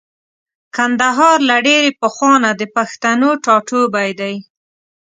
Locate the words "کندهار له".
0.75-1.57